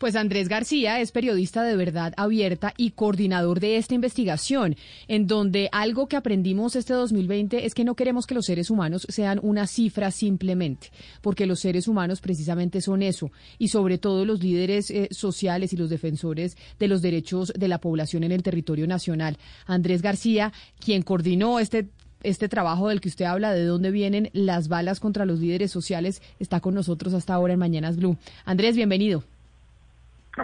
[0.00, 4.76] Pues Andrés García es periodista de verdad abierta y coordinador de esta investigación,
[5.08, 9.06] en donde algo que aprendimos este 2020 es que no queremos que los seres humanos
[9.10, 10.90] sean una cifra simplemente,
[11.20, 15.76] porque los seres humanos precisamente son eso, y sobre todo los líderes eh, sociales y
[15.76, 19.36] los defensores de los derechos de la población en el territorio nacional.
[19.66, 20.50] Andrés García,
[20.82, 21.90] quien coordinó este
[22.22, 26.22] este trabajo del que usted habla, de dónde vienen las balas contra los líderes sociales,
[26.38, 28.16] está con nosotros hasta ahora en Mañanas Blue.
[28.46, 29.24] Andrés, bienvenido.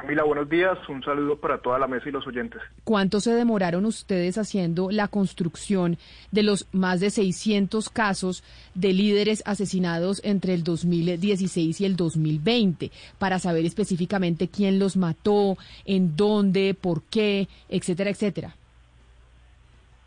[0.00, 0.76] Camila, buenos días.
[0.90, 2.60] Un saludo para toda la mesa y los oyentes.
[2.84, 5.96] ¿Cuánto se demoraron ustedes haciendo la construcción
[6.30, 12.90] de los más de 600 casos de líderes asesinados entre el 2016 y el 2020
[13.18, 15.56] para saber específicamente quién los mató,
[15.86, 18.54] en dónde, por qué, etcétera, etcétera?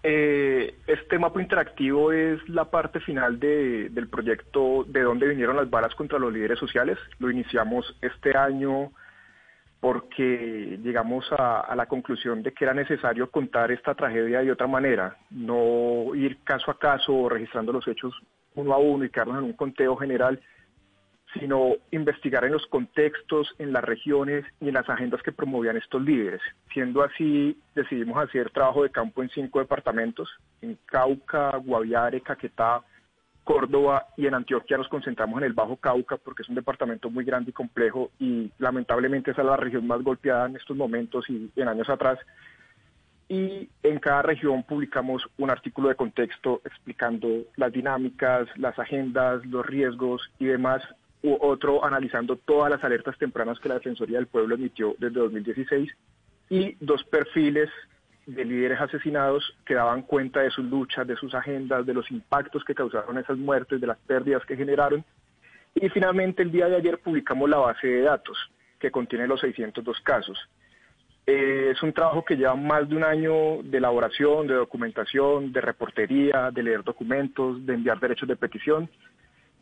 [0.04, 5.96] Eh, este mapa interactivo es la parte final del proyecto de dónde vinieron las balas
[5.96, 7.00] contra los líderes sociales.
[7.18, 8.92] Lo iniciamos este año
[9.80, 15.16] porque llegamos a, la conclusión de que era necesario contar esta tragedia de otra manera,
[15.30, 18.14] no ir caso a caso registrando los hechos
[18.56, 20.42] uno a uno y quedarnos en un conteo general,
[21.34, 26.02] sino investigar en los contextos, en las regiones y en las agendas que promovían estos
[26.02, 26.42] líderes.
[26.74, 30.30] Siendo así, decidimos hacer trabajo de campo en cinco departamentos,
[30.62, 32.82] en Cauca, Guaviare, Caquetá,
[33.50, 37.26] Córdoba y en Antioquia nos concentramos en el Bajo Cauca porque es un departamento muy
[37.26, 41.50] grande y complejo y lamentablemente esa es la región más golpeada en estos momentos y
[41.56, 42.20] en años atrás.
[43.28, 49.66] Y en cada región publicamos un artículo de contexto explicando las dinámicas, las agendas, los
[49.66, 50.84] riesgos y demás,
[51.24, 55.90] u otro analizando todas las alertas tempranas que la Defensoría del Pueblo emitió desde 2016
[56.52, 57.72] y dos perfiles
[58.26, 62.64] de líderes asesinados que daban cuenta de sus luchas, de sus agendas, de los impactos
[62.64, 65.04] que causaron esas muertes, de las pérdidas que generaron.
[65.76, 68.38] Y finalmente el día de ayer publicamos la base de datos
[68.80, 70.38] que contiene los 602 casos.
[71.26, 75.62] Eh, es un trabajo que lleva más de un año de elaboración, de documentación, de
[75.62, 78.90] reportería, de leer documentos, de enviar derechos de petición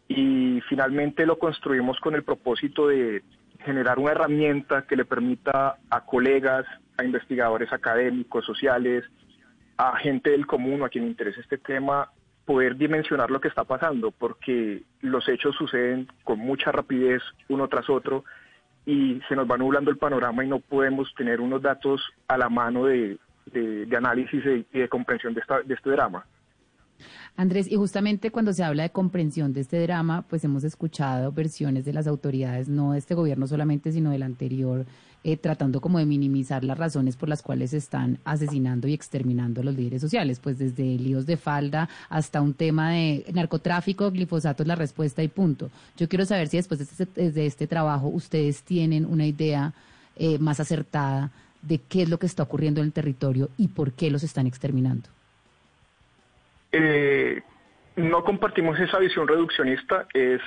[0.08, 3.24] y finalmente lo construimos con el propósito de
[3.66, 6.66] generar una herramienta que le permita a colegas,
[6.98, 9.04] a investigadores académicos, sociales,
[9.78, 12.10] a gente del común, a quien interese este tema,
[12.46, 17.90] poder dimensionar lo que está pasando, porque los hechos suceden con mucha rapidez uno tras
[17.90, 18.24] otro
[18.86, 22.50] y se nos va nublando el panorama y no podemos tener unos datos a la
[22.50, 23.20] mano de,
[23.96, 26.26] análisis y de comprensión de, esta, de este drama.
[27.36, 31.86] Andrés, y justamente cuando se habla de comprensión de este drama, pues hemos escuchado versiones
[31.86, 34.86] de las autoridades, no de este gobierno solamente, sino del anterior,
[35.24, 39.62] eh, tratando como de minimizar las razones por las cuales se están asesinando y exterminando
[39.62, 44.64] a los líderes sociales, pues desde líos de falda hasta un tema de narcotráfico, glifosato
[44.64, 45.70] es la respuesta y punto.
[45.98, 49.74] Yo quiero saber si después de este, este trabajo ustedes tienen una idea
[50.16, 51.32] eh, más acertada
[51.62, 54.48] de qué es lo que está ocurriendo en el territorio y por qué los están
[54.48, 55.10] exterminando.
[56.80, 57.42] Eh,
[57.96, 60.08] no compartimos esa visión reduccionista.
[60.14, 60.42] Es,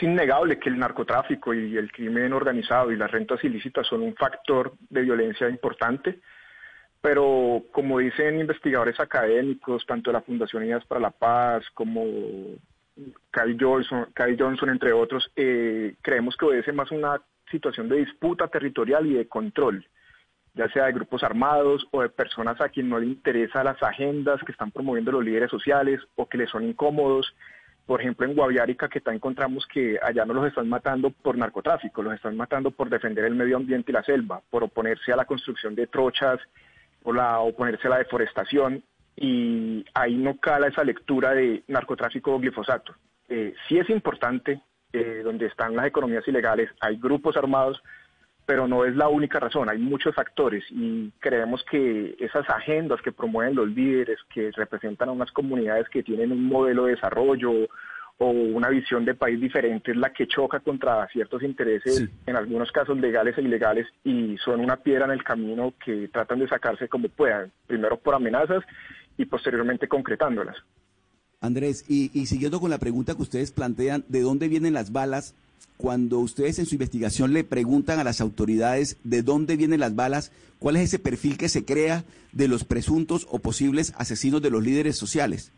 [0.00, 4.74] innegable que el narcotráfico y el crimen organizado y las rentas ilícitas son un factor
[4.88, 6.20] de violencia importante,
[7.00, 12.04] pero como dicen investigadores académicos, tanto de la Fundación Unidas para la Paz como
[13.32, 14.06] Kai Johnson,
[14.38, 17.20] Johnson entre otros, eh, creemos que obedece más una
[17.50, 19.84] situación de disputa territorial y de control
[20.54, 24.42] ya sea de grupos armados o de personas a quien no le interesa las agendas
[24.44, 27.34] que están promoviendo los líderes sociales o que les son incómodos.
[27.86, 32.02] Por ejemplo, en Guaviare y Caquetá encontramos que allá no los están matando por narcotráfico,
[32.02, 35.24] los están matando por defender el medio ambiente y la selva, por oponerse a la
[35.24, 36.38] construcción de trochas,
[37.02, 38.84] por la, oponerse a la deforestación,
[39.16, 42.94] y ahí no cala esa lectura de narcotráfico o glifosato.
[43.28, 44.60] Eh, sí es importante,
[44.92, 47.82] eh, donde están las economías ilegales, hay grupos armados,
[48.46, 53.12] pero no es la única razón, hay muchos factores y creemos que esas agendas que
[53.12, 57.52] promueven los líderes, que representan a unas comunidades que tienen un modelo de desarrollo
[58.18, 62.70] o una visión de país diferente, es la que choca contra ciertos intereses, en algunos
[62.70, 66.88] casos legales e ilegales, y son una piedra en el camino que tratan de sacarse
[66.88, 68.62] como puedan, primero por amenazas
[69.16, 70.56] y posteriormente concretándolas.
[71.40, 75.34] Andrés, y, y siguiendo con la pregunta que ustedes plantean, ¿de dónde vienen las balas?
[75.76, 80.32] Cuando ustedes en su investigación le preguntan a las autoridades de dónde vienen las balas,
[80.58, 84.62] ¿cuál es ese perfil que se crea de los presuntos o posibles asesinos de los
[84.62, 85.52] líderes sociales?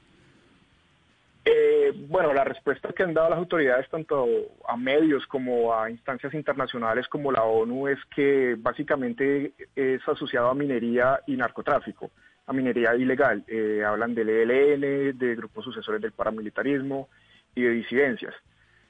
[1.44, 4.26] Eh, bueno, la respuesta que han dado las autoridades, tanto
[4.66, 10.54] a medios como a instancias internacionales como la ONU, es que básicamente es asociado a
[10.54, 12.10] minería y narcotráfico,
[12.46, 13.44] a minería ilegal.
[13.46, 17.08] Eh, hablan del ELN, de grupos sucesores del paramilitarismo
[17.54, 18.34] y de disidencias.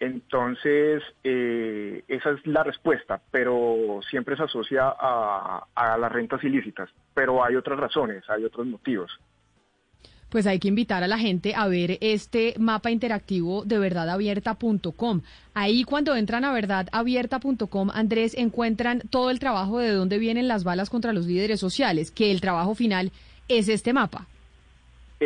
[0.05, 5.67] Entonces, eh, esa es la respuesta, pero siempre se asocia a,
[5.99, 6.91] las rentas ilícitas.
[7.15, 9.11] Pero hay otras razones, hay otros motivos
[10.31, 15.21] pues hay que invitar a la gente a ver este mapa interactivo de verdadabierta.com.
[15.55, 20.91] Ahí cuando entran a verdadabierta.com, Andrés, encuentran todo el trabajo de dónde vienen las balas
[20.91, 23.13] contra los líderes sociales, que el trabajo final
[23.47, 24.27] es este mapa.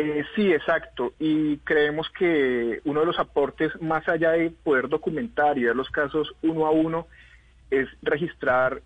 [0.01, 1.11] Eh, sí, exacto.
[1.19, 5.89] Y creemos que uno de los aportes, más allá de poder documentar y ver los
[5.89, 7.07] casos uno a uno,
[7.69, 8.81] es registrar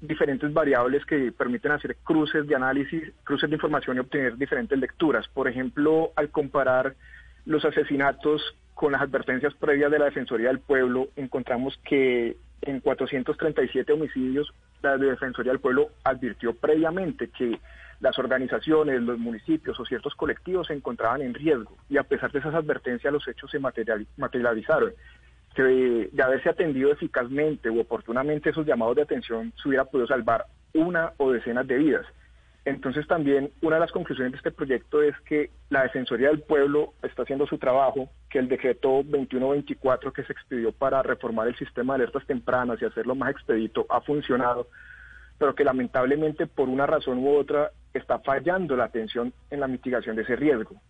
[0.00, 5.26] diferentes variables que permiten hacer cruces de análisis, cruces de información y obtener diferentes lecturas.
[5.26, 6.94] Por ejemplo, al comparar
[7.46, 8.40] los asesinatos
[8.74, 14.52] con las advertencias previas de la Defensoría del Pueblo, encontramos que en 437 homicidios
[14.82, 17.58] la Defensoría del Pueblo advirtió previamente que
[18.00, 22.40] las organizaciones, los municipios o ciertos colectivos se encontraban en riesgo y a pesar de
[22.40, 24.92] esas advertencias los hechos se materializaron
[25.54, 30.46] que de haberse atendido eficazmente u oportunamente esos llamados de atención se hubiera podido salvar
[30.74, 32.06] una o decenas de vidas.
[32.64, 36.94] Entonces también una de las conclusiones de este proyecto es que la Defensoría del Pueblo
[37.02, 41.94] está haciendo su trabajo, que el decreto 2124 que se expidió para reformar el sistema
[41.94, 44.68] de alertas tempranas y hacerlo más expedito ha funcionado,
[45.38, 50.16] pero que lamentablemente por una razón u otra está fallando la atención en la mitigación
[50.16, 50.80] de ese riesgo.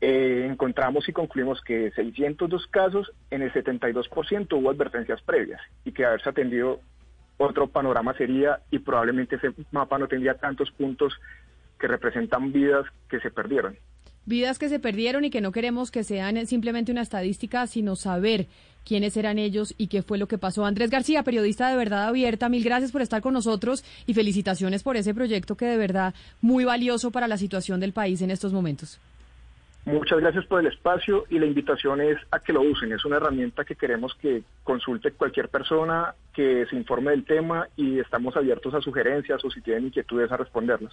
[0.00, 6.06] Eh, encontramos y concluimos que 602 casos, en el 72% hubo advertencias previas y que
[6.06, 6.80] haberse atendido
[7.40, 11.14] otro panorama sería y probablemente ese mapa no tendría tantos puntos
[11.78, 13.76] que representan vidas que se perdieron.
[14.26, 18.46] Vidas que se perdieron y que no queremos que sean simplemente una estadística, sino saber
[18.84, 20.66] quiénes eran ellos y qué fue lo que pasó.
[20.66, 24.98] Andrés García, periodista de Verdad Abierta, mil gracias por estar con nosotros y felicitaciones por
[24.98, 29.00] ese proyecto que de verdad muy valioso para la situación del país en estos momentos.
[29.86, 32.92] Muchas gracias por el espacio y la invitación es a que lo usen.
[32.92, 37.98] Es una herramienta que queremos que consulte cualquier persona, que se informe del tema y
[37.98, 40.92] estamos abiertos a sugerencias o si tienen inquietudes a responderlas.